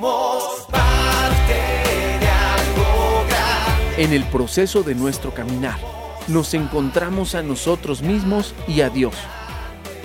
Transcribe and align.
Somos 0.00 0.68
parte 0.70 1.54
de 2.20 2.28
algo 2.28 3.24
grande. 3.28 4.04
En 4.04 4.12
el 4.12 4.22
proceso 4.26 4.84
de 4.84 4.94
nuestro 4.94 5.34
caminar, 5.34 5.76
nos 6.28 6.54
encontramos 6.54 7.34
a 7.34 7.42
nosotros 7.42 8.00
mismos 8.00 8.54
y 8.68 8.82
a 8.82 8.90
Dios. 8.90 9.16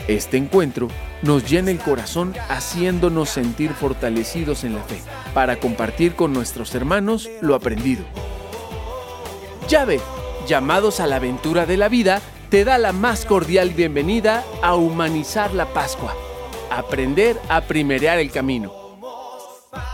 Este 0.07 0.37
encuentro 0.37 0.87
nos 1.21 1.47
llena 1.47 1.69
el 1.69 1.77
corazón 1.77 2.33
haciéndonos 2.49 3.29
sentir 3.29 3.69
fortalecidos 3.73 4.63
en 4.63 4.73
la 4.73 4.81
fe, 4.81 4.99
para 5.35 5.58
compartir 5.58 6.15
con 6.15 6.33
nuestros 6.33 6.73
hermanos 6.73 7.29
lo 7.41 7.53
aprendido. 7.53 8.03
Llave, 9.69 9.99
llamados 10.47 11.01
a 11.01 11.05
la 11.05 11.17
aventura 11.17 11.67
de 11.67 11.78
la 11.78 11.87
vida, 11.87 12.19
te 12.49 12.65
da 12.65 12.79
la 12.79 12.94
más 12.94 13.25
cordial 13.25 13.69
bienvenida 13.69 14.44
a 14.63 14.73
humanizar 14.73 15.53
la 15.53 15.67
Pascua, 15.67 16.16
aprender 16.71 17.39
a 17.48 17.62
primerear 17.62 18.17
el 18.17 18.31
camino. 18.31 18.83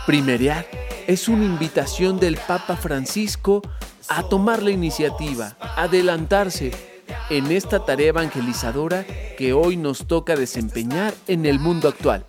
Primerear 0.06 0.66
es 1.08 1.28
una 1.28 1.46
invitación 1.46 2.20
del 2.20 2.38
Papa 2.38 2.76
Francisco 2.76 3.62
a 4.08 4.24
tomar 4.24 4.64
la 4.64 4.72
iniciativa, 4.72 5.56
adelantarse 5.76 6.72
en 7.30 7.52
esta 7.52 7.86
tarea 7.86 8.10
evangelizadora 8.10 9.06
que 9.38 9.54
hoy 9.54 9.78
nos 9.78 10.08
toca 10.08 10.36
desempeñar 10.36 11.14
en 11.28 11.46
el 11.46 11.60
mundo 11.60 11.88
actual. 11.88 12.26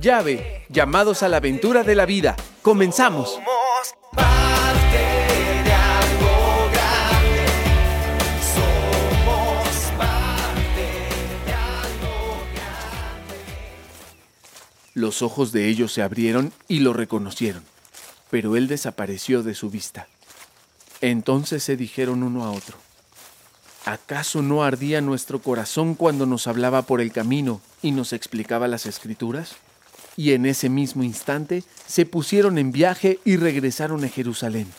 Llave, 0.00 0.64
llamados 0.68 1.22
a 1.22 1.28
la 1.28 1.38
aventura 1.38 1.82
de 1.82 1.94
la 1.94 2.06
vida. 2.06 2.36
Comenzamos. 2.62 3.38
Los 15.12 15.20
ojos 15.20 15.52
de 15.52 15.68
ellos 15.68 15.92
se 15.92 16.00
abrieron 16.00 16.54
y 16.68 16.78
lo 16.78 16.94
reconocieron, 16.94 17.62
pero 18.30 18.56
él 18.56 18.66
desapareció 18.66 19.42
de 19.42 19.54
su 19.54 19.68
vista. 19.68 20.08
Entonces 21.02 21.62
se 21.62 21.76
dijeron 21.76 22.22
uno 22.22 22.46
a 22.46 22.50
otro, 22.50 22.78
¿acaso 23.84 24.40
no 24.40 24.64
ardía 24.64 25.02
nuestro 25.02 25.42
corazón 25.42 25.96
cuando 25.96 26.24
nos 26.24 26.46
hablaba 26.46 26.80
por 26.80 27.02
el 27.02 27.12
camino 27.12 27.60
y 27.82 27.90
nos 27.90 28.14
explicaba 28.14 28.68
las 28.68 28.86
escrituras? 28.86 29.56
Y 30.16 30.32
en 30.32 30.46
ese 30.46 30.70
mismo 30.70 31.02
instante 31.02 31.62
se 31.86 32.06
pusieron 32.06 32.56
en 32.56 32.72
viaje 32.72 33.20
y 33.22 33.36
regresaron 33.36 34.02
a 34.04 34.08
Jerusalén. 34.08 34.72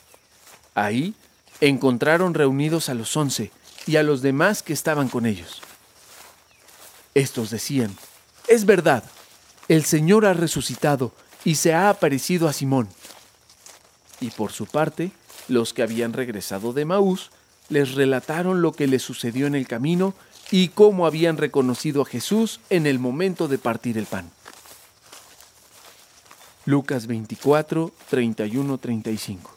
Ahí 0.74 1.14
encontraron 1.62 2.34
reunidos 2.34 2.90
a 2.90 2.96
los 2.96 3.16
once 3.16 3.52
y 3.86 3.98
a 3.98 4.04
los 4.04 4.24
demás 4.24 4.64
que 4.64 4.74
estaban 4.74 5.10
con 5.10 5.28
ellos. 5.28 5.62
Estos 7.14 7.52
decían, 7.52 7.96
es 8.48 8.66
verdad, 8.66 9.04
el 9.68 9.86
Señor 9.86 10.26
ha 10.26 10.34
resucitado 10.34 11.12
y 11.46 11.56
se 11.56 11.74
ha 11.74 11.90
aparecido 11.90 12.48
a 12.48 12.54
Simón. 12.54 12.90
Y 14.20 14.32
por 14.32 14.52
su 14.52 14.66
parte, 14.66 15.12
los 15.48 15.74
que 15.74 15.84
habían 15.84 16.14
regresado 16.14 16.74
de 16.74 16.86
Maús 16.86 17.32
les 17.70 17.96
relataron 17.96 18.62
lo 18.62 18.74
que 18.74 18.88
les 18.88 19.02
sucedió 19.02 19.48
en 19.48 19.56
el 19.56 19.68
camino 19.68 20.14
y 20.52 20.70
cómo 20.70 21.06
habían 21.06 21.38
reconocido 21.38 22.02
a 22.02 22.06
Jesús 22.06 22.60
en 22.70 22.86
el 22.86 23.00
momento 23.00 23.48
de 23.48 23.58
partir 23.58 23.98
el 23.98 24.06
pan. 24.06 24.30
Lucas 26.66 27.08
24, 27.08 27.92
31, 28.10 28.78
35. 28.78 29.52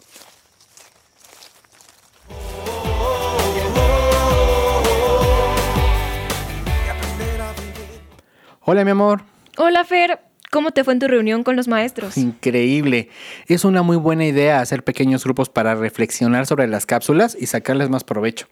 Hola, 8.69 8.85
mi 8.85 8.91
amor. 8.91 9.36
Hola 9.59 9.85
Fer, 9.85 10.21
¿cómo 10.51 10.73
te 10.73 10.85
fue 10.85 10.93
en 10.93 10.99
tu 10.99 11.09
reunión 11.09 11.43
con 11.43 11.57
los 11.57 11.67
maestros? 11.67 12.19
Increíble. 12.19 13.09
Es 13.49 13.65
una 13.65 13.83
muy 13.83 13.97
buena 13.97 14.27
idea 14.27 14.61
hacer 14.61 14.85
pequeños 14.85 15.25
grupos 15.25 15.49
para 15.49 15.75
reflexionar 15.75 16.47
sobre 16.47 16.67
las 16.67 16.85
cápsulas 16.85 17.37
y 17.41 17.47
sacarles 17.47 17.89
más 17.89 18.05
provecho. 18.05 18.49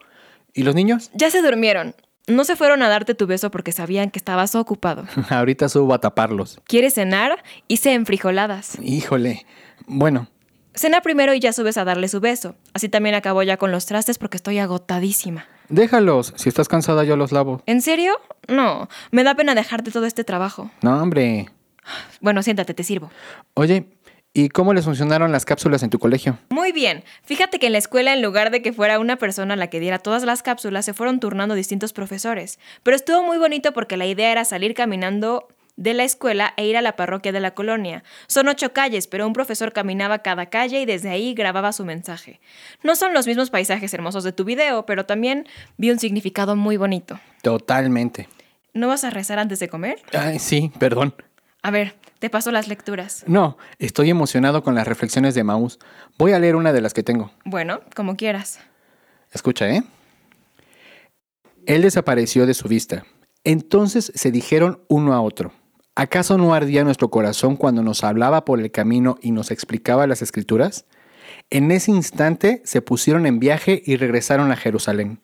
¿Y 0.55 0.63
los 0.63 0.75
niños? 0.75 1.11
Ya 1.13 1.31
se 1.31 1.43
durmieron. 1.43 1.95
No 2.27 2.45
se 2.45 2.57
fueron 2.57 2.83
a 2.83 2.89
darte 2.89 3.15
tu 3.15 3.27
beso 3.27 3.51
porque 3.51 3.71
sabían 3.71 4.11
que 4.11 4.19
estabas 4.19 4.55
ocupado. 4.55 5.05
Ahorita 5.29 5.69
subo 5.69 5.93
a 5.93 6.01
taparlos. 6.01 6.59
¿Quieres 6.67 6.95
cenar? 6.95 7.43
Hice 7.69 7.93
enfrijoladas. 7.93 8.79
Híjole. 8.81 9.45
Bueno, 9.87 10.29
Cena 10.75 11.03
primero 11.03 11.35
y 11.35 11.41
ya 11.41 11.53
subes 11.53 11.77
a 11.77 11.85
darle 11.85 12.09
su 12.09 12.21
beso. 12.21 12.57
Así 12.73 12.89
también 12.89 13.15
acabo 13.15 13.43
ya 13.43 13.57
con 13.57 13.71
los 13.71 13.87
trastes 13.87 14.19
porque 14.19 14.37
estoy 14.37 14.59
agotadísima. 14.59 15.47
Déjalos. 15.69 16.35
Si 16.37 16.49
estás 16.49 16.69
cansada, 16.69 17.05
yo 17.05 17.17
los 17.17 17.33
lavo. 17.33 17.63
¿En 17.67 17.83
serio? 17.83 18.15
No, 18.49 18.89
me 19.11 19.25
da 19.25 19.35
pena 19.35 19.55
dejarte 19.55 19.91
todo 19.91 20.07
este 20.07 20.25
trabajo. 20.25 20.71
No, 20.83 21.03
hombre. 21.03 21.49
Bueno, 22.21 22.43
siéntate, 22.43 22.75
te 22.75 22.83
sirvo. 22.83 23.11
Oye, 23.55 23.87
¿y 24.33 24.49
cómo 24.49 24.75
les 24.75 24.85
funcionaron 24.85 25.33
las 25.33 25.45
cápsulas 25.45 25.83
en 25.83 25.91
tu 25.91 25.99
colegio? 25.99 26.39
Muy 26.51 26.73
bien. 26.73 27.05
Fíjate 27.25 27.59
que 27.59 27.67
en 27.67 27.73
la 27.73 27.79
escuela, 27.79 28.13
en 28.13 28.23
lugar 28.23 28.51
de 28.51 28.63
que 28.63 28.73
fuera 28.73 28.99
una 28.99 29.17
persona 29.17 29.57
la 29.57 29.69
que 29.69 29.81
diera 29.81 29.99
todas 29.99 30.25
las 30.25 30.43
cápsulas, 30.43 30.85
se 30.85 30.95
fueron 30.95 31.21
turnando 31.21 31.55
distintos 31.55 31.93
profesores. 31.93 32.59
Pero 32.83 32.97
estuvo 32.97 33.23
muy 33.23 33.39
bonito 33.39 33.73
porque 33.73 33.97
la 33.97 34.07
idea 34.07 34.33
era 34.33 34.45
salir 34.45 34.75
caminando 34.75 35.49
de 35.77 35.95
la 35.95 36.05
escuela 36.05 36.55
e 36.57 36.67
ir 36.67 36.77
a 36.77 36.83
la 36.83 36.97
parroquia 36.97 37.33
de 37.33 37.41
la 37.41 37.55
colonia. 37.55 38.05
Son 38.27 38.49
ocho 38.49 38.73
calles, 38.73 39.07
pero 39.07 39.27
un 39.27 39.33
profesor 39.33 39.73
caminaba 39.73 40.21
cada 40.21 40.47
calle 40.47 40.81
y 40.81 40.87
desde 40.87 41.11
ahí 41.11 41.35
grababa 41.35 41.73
su 41.73 41.85
mensaje. 41.85 42.41
No 42.83 42.97
son 42.97 43.13
los 43.13 43.27
mismos 43.27 43.51
paisajes 43.51 43.93
hermosos 43.95 44.25
de 44.25 44.33
tu 44.33 44.45
video, 44.45 44.87
pero 44.87 45.07
también 45.07 45.47
vi 45.77 45.91
un 45.91 45.99
significado 45.99 46.57
muy 46.57 46.77
bonito. 46.77 47.19
Totalmente. 47.43 48.29
¿No 48.73 48.89
vas 48.89 49.05
a 49.05 49.11
rezar 49.11 49.39
antes 49.39 49.59
de 49.59 49.69
comer? 49.69 50.01
Ay, 50.13 50.39
sí, 50.39 50.73
perdón. 50.79 51.15
A 51.63 51.71
ver, 51.71 51.95
te 52.19 52.29
paso 52.29 52.51
las 52.51 52.69
lecturas. 52.69 53.25
No, 53.27 53.57
estoy 53.79 54.11
emocionado 54.11 54.63
con 54.63 54.75
las 54.75 54.87
reflexiones 54.87 55.35
de 55.35 55.45
Maús. 55.45 55.79
Voy 56.19 56.33
a 56.33 56.39
leer 56.39 56.57
una 56.57 56.73
de 56.73 56.81
las 56.81 56.93
que 56.93 57.03
tengo. 57.03 57.31
Bueno, 57.45 57.81
como 57.95 58.17
quieras. 58.17 58.61
Escucha, 59.33 59.69
¿eh? 59.71 59.83
Él 61.67 61.83
desapareció 61.83 62.47
de 62.47 62.55
su 62.55 62.69
vista. 62.69 63.05
Entonces 63.45 64.13
se 64.15 64.31
dijeron 64.31 64.83
uno 64.89 65.15
a 65.15 65.21
otro, 65.21 65.53
¿acaso 65.95 66.39
no 66.39 66.55
ardía 66.55 66.85
nuestro 66.85 67.11
corazón 67.11 67.57
cuando 67.57 67.83
nos 67.83 68.05
hablaba 68.05 68.45
por 68.45 68.61
el 68.61 68.71
camino 68.71 69.17
y 69.21 69.33
nos 69.33 69.51
explicaba 69.51 70.07
las 70.07 70.23
escrituras? 70.23 70.87
En 71.51 71.71
ese 71.71 71.91
instante 71.91 72.63
se 72.65 72.83
pusieron 72.83 73.27
en 73.27 73.39
viaje 73.39 73.83
y 73.85 73.97
regresaron 73.97 74.51
a 74.53 74.57
Jerusalén. 74.57 75.21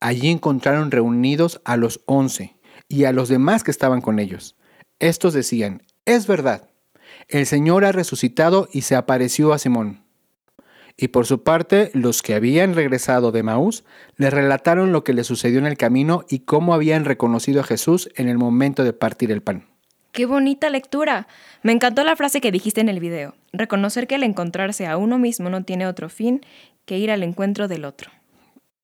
Allí 0.00 0.30
encontraron 0.30 0.90
reunidos 0.90 1.60
a 1.64 1.76
los 1.76 2.00
once 2.06 2.56
y 2.88 3.04
a 3.04 3.12
los 3.12 3.28
demás 3.28 3.64
que 3.64 3.70
estaban 3.70 4.00
con 4.00 4.18
ellos. 4.18 4.56
Estos 4.98 5.34
decían, 5.34 5.82
es 6.04 6.26
verdad, 6.26 6.70
el 7.28 7.46
Señor 7.46 7.84
ha 7.84 7.92
resucitado 7.92 8.68
y 8.72 8.82
se 8.82 8.96
apareció 8.96 9.52
a 9.52 9.58
Simón. 9.58 10.04
Y 10.96 11.08
por 11.08 11.26
su 11.26 11.42
parte, 11.42 11.90
los 11.94 12.22
que 12.22 12.34
habían 12.34 12.74
regresado 12.74 13.32
de 13.32 13.42
Maús 13.42 13.84
le 14.16 14.30
relataron 14.30 14.92
lo 14.92 15.04
que 15.04 15.14
les 15.14 15.26
sucedió 15.26 15.58
en 15.58 15.66
el 15.66 15.78
camino 15.78 16.24
y 16.28 16.40
cómo 16.40 16.74
habían 16.74 17.04
reconocido 17.04 17.60
a 17.60 17.64
Jesús 17.64 18.10
en 18.16 18.28
el 18.28 18.36
momento 18.36 18.84
de 18.84 18.92
partir 18.92 19.32
el 19.32 19.42
pan. 19.42 19.71
¡Qué 20.12 20.26
bonita 20.26 20.68
lectura! 20.68 21.26
Me 21.62 21.72
encantó 21.72 22.04
la 22.04 22.16
frase 22.16 22.42
que 22.42 22.52
dijiste 22.52 22.82
en 22.82 22.90
el 22.90 23.00
video. 23.00 23.34
Reconocer 23.54 24.06
que 24.06 24.16
el 24.16 24.24
encontrarse 24.24 24.86
a 24.86 24.98
uno 24.98 25.18
mismo 25.18 25.48
no 25.48 25.64
tiene 25.64 25.86
otro 25.86 26.10
fin 26.10 26.42
que 26.84 26.98
ir 26.98 27.10
al 27.10 27.22
encuentro 27.22 27.66
del 27.66 27.86
otro. 27.86 28.10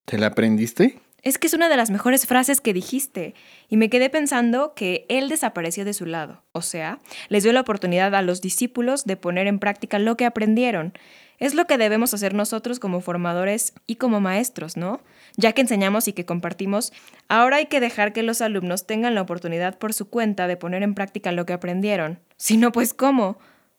¿Te 0.06 0.16
la 0.16 0.28
aprendiste? 0.28 0.98
Es 1.22 1.38
que 1.38 1.48
es 1.48 1.54
una 1.54 1.68
de 1.68 1.76
las 1.76 1.90
mejores 1.90 2.26
frases 2.26 2.60
que 2.60 2.72
dijiste. 2.72 3.34
Y 3.68 3.76
me 3.76 3.90
quedé 3.90 4.08
pensando 4.08 4.74
que 4.74 5.04
Él 5.08 5.28
desapareció 5.28 5.84
de 5.84 5.92
su 5.92 6.06
lado. 6.06 6.42
O 6.52 6.62
sea, 6.62 7.00
les 7.28 7.42
dio 7.42 7.52
la 7.52 7.60
oportunidad 7.60 8.14
a 8.14 8.22
los 8.22 8.40
discípulos 8.40 9.04
de 9.04 9.16
poner 9.16 9.46
en 9.46 9.58
práctica 9.58 9.98
lo 9.98 10.16
que 10.16 10.26
aprendieron. 10.26 10.92
Es 11.38 11.54
lo 11.54 11.66
que 11.66 11.78
debemos 11.78 12.14
hacer 12.14 12.34
nosotros 12.34 12.80
como 12.80 13.00
formadores 13.00 13.72
y 13.86 13.96
como 13.96 14.20
maestros, 14.20 14.76
¿no? 14.76 15.00
Ya 15.36 15.52
que 15.52 15.60
enseñamos 15.60 16.08
y 16.08 16.12
que 16.12 16.24
compartimos, 16.24 16.92
ahora 17.28 17.56
hay 17.56 17.66
que 17.66 17.80
dejar 17.80 18.12
que 18.12 18.24
los 18.24 18.40
alumnos 18.40 18.86
tengan 18.86 19.14
la 19.14 19.22
oportunidad 19.22 19.78
por 19.78 19.92
su 19.92 20.08
cuenta 20.08 20.48
de 20.48 20.56
poner 20.56 20.82
en 20.82 20.94
práctica 20.94 21.30
lo 21.30 21.46
que 21.46 21.52
aprendieron. 21.52 22.18
Si 22.36 22.56
no, 22.56 22.72
pues 22.72 22.92
¿cómo? 22.92 23.38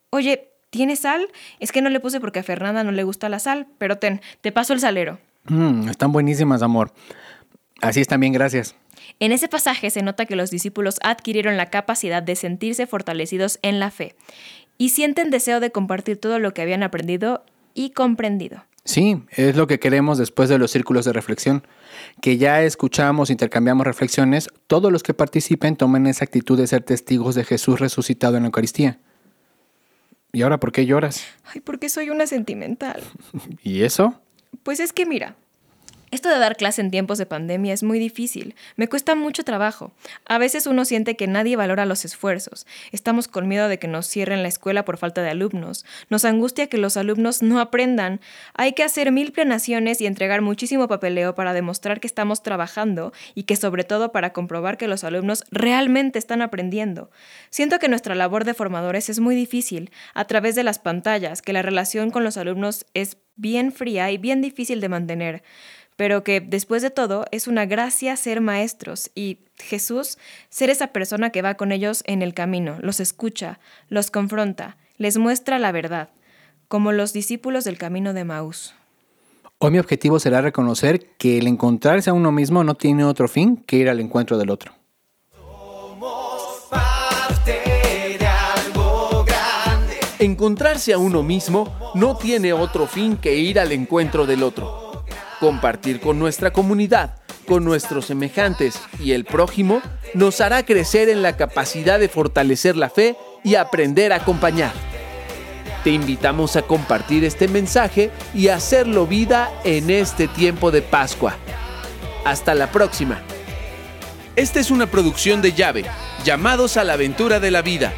Oye, 0.09 0.51
¿tienes 0.69 0.99
sal? 0.99 1.27
Es 1.59 1.73
que 1.73 1.81
no 1.81 1.89
le 1.89 1.99
puse 1.99 2.21
porque 2.21 2.39
a 2.39 2.43
Fernanda 2.43 2.83
no 2.83 2.91
le 2.91 3.03
gusta 3.03 3.27
la 3.27 3.39
sal, 3.39 3.67
pero 3.77 3.97
ten, 3.97 4.21
te 4.39 4.53
paso 4.53 4.71
el 4.71 4.79
salero. 4.79 5.19
Mm, 5.45 5.89
están 5.89 6.11
buenísimas, 6.11 6.61
amor. 6.61 6.93
Así 7.81 8.01
están 8.01 8.19
bien, 8.19 8.33
gracias. 8.33 8.75
En 9.19 9.31
ese 9.31 9.47
pasaje 9.47 9.89
se 9.89 10.01
nota 10.01 10.25
que 10.25 10.35
los 10.35 10.51
discípulos 10.51 10.99
adquirieron 11.01 11.57
la 11.57 11.69
capacidad 11.69 12.21
de 12.21 12.35
sentirse 12.35 12.87
fortalecidos 12.87 13.59
en 13.61 13.79
la 13.79 13.91
fe 13.91 14.15
y 14.77 14.89
sienten 14.89 15.29
deseo 15.29 15.59
de 15.59 15.71
compartir 15.71 16.17
todo 16.17 16.39
lo 16.39 16.53
que 16.53 16.61
habían 16.61 16.83
aprendido 16.83 17.43
y 17.73 17.91
comprendido. 17.91 18.63
Sí, 18.85 19.21
es 19.31 19.55
lo 19.55 19.67
que 19.67 19.79
queremos 19.79 20.17
después 20.17 20.49
de 20.49 20.57
los 20.57 20.71
círculos 20.71 21.05
de 21.05 21.13
reflexión, 21.13 21.63
que 22.21 22.37
ya 22.37 22.63
escuchamos, 22.63 23.29
intercambiamos 23.29 23.85
reflexiones, 23.85 24.49
todos 24.67 24.91
los 24.91 25.03
que 25.03 25.13
participen 25.13 25.75
tomen 25.75 26.07
esa 26.07 26.25
actitud 26.25 26.57
de 26.57 26.65
ser 26.65 26.83
testigos 26.83 27.35
de 27.35 27.43
Jesús 27.43 27.79
resucitado 27.79 28.37
en 28.37 28.43
la 28.43 28.47
Eucaristía. 28.47 28.99
¿Y 30.31 30.43
ahora 30.43 30.59
por 30.59 30.71
qué 30.71 30.85
lloras? 30.85 31.23
Ay, 31.53 31.61
porque 31.61 31.89
soy 31.89 32.09
una 32.09 32.25
sentimental. 32.25 33.03
¿Y 33.63 33.83
eso? 33.83 34.19
Pues 34.63 34.79
es 34.79 34.93
que 34.93 35.05
mira, 35.05 35.35
Esto 36.11 36.29
de 36.29 36.39
dar 36.39 36.57
clase 36.57 36.81
en 36.81 36.89
tiempos 36.89 37.19
de 37.19 37.27
pandemia 37.27 37.71
es 37.71 37.83
muy 37.83 37.99
difícil, 37.99 38.55
me 38.75 38.87
cuesta 38.87 39.13
mucho 39.13 39.43
trabajo. 39.43 39.91
A 40.25 40.39
veces 40.39 40.65
uno 40.65 40.83
siente 40.83 41.15
que 41.15 41.27
nadie 41.27 41.55
valora 41.55 41.85
los 41.85 42.03
esfuerzos, 42.03 42.65
estamos 42.91 43.27
con 43.27 43.47
miedo 43.47 43.67
de 43.67 43.77
que 43.77 43.87
nos 43.87 44.07
cierren 44.07 44.41
la 44.41 44.47
escuela 44.47 44.85
por 44.85 44.97
falta 44.97 45.21
de 45.21 45.29
alumnos, 45.29 45.85
nos 46.09 46.25
angustia 46.25 46.65
que 46.65 46.79
los 46.79 46.97
alumnos 46.97 47.43
no 47.43 47.59
aprendan, 47.59 48.21
hay 48.55 48.73
que 48.73 48.83
hacer 48.83 49.11
mil 49.11 49.31
planeaciones 49.31 50.01
y 50.01 50.07
entregar 50.07 50.41
muchísimo 50.41 50.87
papeleo 50.87 51.35
para 51.35 51.53
demostrar 51.53 51.99
que 51.99 52.07
estamos 52.07 52.41
trabajando 52.41 53.13
y 53.35 53.43
que 53.43 53.55
sobre 53.55 53.83
todo 53.83 54.11
para 54.11 54.33
comprobar 54.33 54.77
que 54.77 54.87
los 54.87 55.03
alumnos 55.03 55.43
realmente 55.51 56.17
están 56.17 56.41
aprendiendo. 56.41 57.11
Siento 57.51 57.77
que 57.77 57.87
nuestra 57.87 58.15
labor 58.15 58.45
de 58.45 58.55
formadores 58.55 59.09
es 59.09 59.19
muy 59.19 59.35
difícil, 59.35 59.91
a 60.15 60.25
través 60.25 60.55
de 60.55 60.63
las 60.63 60.79
pantallas, 60.79 61.43
que 61.43 61.53
la 61.53 61.61
relación 61.61 62.09
con 62.09 62.23
los 62.23 62.37
alumnos 62.37 62.87
es 62.95 63.17
bien 63.35 63.71
fría 63.71 64.11
y 64.11 64.17
bien 64.17 64.41
difícil 64.41 64.81
de 64.81 64.89
mantener 64.89 65.43
pero 65.99 66.23
que 66.23 66.39
después 66.39 66.81
de 66.81 66.91
todo 66.91 67.25
es 67.31 67.45
una 67.49 67.65
gracia 67.65 68.15
ser 68.15 68.39
maestros 68.39 69.11
y 69.15 69.39
Jesús 69.57 70.17
ser 70.47 70.69
esa 70.69 70.87
persona 70.93 71.29
que 71.29 71.41
va 71.41 71.55
con 71.55 71.73
ellos 71.73 72.03
en 72.05 72.21
el 72.21 72.33
camino, 72.33 72.77
los 72.79 73.01
escucha, 73.01 73.59
los 73.89 74.09
confronta, 74.09 74.77
les 74.97 75.17
muestra 75.17 75.59
la 75.59 75.73
verdad, 75.73 76.07
como 76.69 76.93
los 76.93 77.11
discípulos 77.11 77.65
del 77.65 77.77
camino 77.77 78.13
de 78.13 78.23
Maús. 78.23 78.73
Hoy 79.57 79.71
mi 79.71 79.79
objetivo 79.79 80.21
será 80.21 80.39
reconocer 80.39 81.05
que 81.17 81.37
el 81.37 81.47
encontrarse 81.47 82.09
a 82.09 82.13
uno 82.13 82.31
mismo 82.31 82.63
no 82.63 82.75
tiene 82.75 83.03
otro 83.03 83.27
fin 83.27 83.57
que 83.57 83.75
ir 83.75 83.89
al 83.89 83.99
encuentro 83.99 84.37
del 84.37 84.51
otro. 84.51 84.71
Somos 85.35 86.65
parte 86.69 88.17
de 88.17 88.25
algo 88.25 89.25
grande. 89.25 89.97
Encontrarse 90.19 90.93
a 90.93 90.97
uno 90.97 91.23
mismo 91.23 91.91
no 91.93 92.15
tiene 92.15 92.53
otro 92.53 92.87
fin 92.87 93.17
que 93.17 93.35
ir 93.35 93.59
al 93.59 93.73
encuentro 93.73 94.25
del 94.25 94.43
otro. 94.43 94.88
Compartir 95.39 96.01
con 96.01 96.19
nuestra 96.19 96.51
comunidad, 96.51 97.15
con 97.47 97.63
nuestros 97.63 98.05
semejantes 98.05 98.79
y 98.99 99.13
el 99.13 99.23
prójimo 99.25 99.81
nos 100.13 100.41
hará 100.41 100.65
crecer 100.65 101.07
en 101.09 101.21
la 101.21 101.37
capacidad 101.37 101.99
de 101.99 102.09
fortalecer 102.09 102.75
la 102.75 102.89
fe 102.89 103.15
y 103.43 103.55
aprender 103.55 104.11
a 104.11 104.17
acompañar. 104.17 104.73
Te 105.83 105.91
invitamos 105.91 106.57
a 106.57 106.61
compartir 106.61 107.23
este 107.23 107.47
mensaje 107.47 108.11
y 108.33 108.49
hacerlo 108.49 109.07
vida 109.07 109.49
en 109.63 109.89
este 109.89 110.27
tiempo 110.27 110.71
de 110.71 110.81
Pascua. 110.81 111.37
Hasta 112.25 112.53
la 112.53 112.69
próxima. 112.69 113.21
Esta 114.35 114.59
es 114.59 114.71
una 114.71 114.87
producción 114.87 115.41
de 115.41 115.53
llave, 115.53 115.85
llamados 116.25 116.75
a 116.75 116.83
la 116.83 116.93
aventura 116.93 117.39
de 117.39 117.51
la 117.51 117.61
vida, 117.61 117.93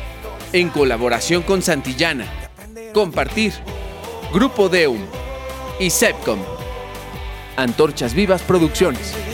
en 0.53 0.69
colaboración 0.69 1.41
con 1.41 1.61
Santillana. 1.63 2.25
Compartir. 2.93 3.53
Grupo 4.31 4.69
Deum 4.69 5.01
y 5.79 5.89
Sepcom. 5.89 6.60
Antorchas 7.55 8.13
Vivas 8.13 8.41
Producciones. 8.41 9.30